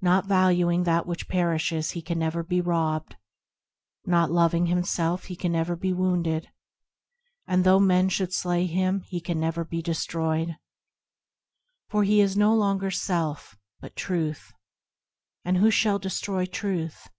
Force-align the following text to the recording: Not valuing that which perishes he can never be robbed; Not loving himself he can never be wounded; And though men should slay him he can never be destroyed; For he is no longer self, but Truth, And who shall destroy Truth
Not 0.00 0.24
valuing 0.24 0.84
that 0.84 1.04
which 1.06 1.28
perishes 1.28 1.90
he 1.90 2.00
can 2.00 2.18
never 2.18 2.42
be 2.42 2.62
robbed; 2.62 3.14
Not 4.06 4.30
loving 4.30 4.68
himself 4.68 5.24
he 5.24 5.36
can 5.36 5.52
never 5.52 5.76
be 5.76 5.92
wounded; 5.92 6.48
And 7.46 7.62
though 7.62 7.78
men 7.78 8.08
should 8.08 8.32
slay 8.32 8.64
him 8.64 9.02
he 9.02 9.20
can 9.20 9.38
never 9.38 9.64
be 9.66 9.82
destroyed; 9.82 10.56
For 11.90 12.04
he 12.04 12.22
is 12.22 12.38
no 12.38 12.54
longer 12.54 12.90
self, 12.90 13.58
but 13.78 13.94
Truth, 13.94 14.50
And 15.44 15.58
who 15.58 15.70
shall 15.70 15.98
destroy 15.98 16.46
Truth 16.46 17.10